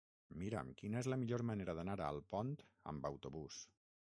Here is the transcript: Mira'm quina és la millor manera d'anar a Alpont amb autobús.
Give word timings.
Mira'm 0.43 0.71
quina 0.79 0.97
és 1.01 1.09
la 1.13 1.19
millor 1.23 1.43
manera 1.49 1.75
d'anar 1.81 1.99
a 2.05 2.09
Alpont 2.15 2.51
amb 2.93 3.07
autobús. 3.11 3.61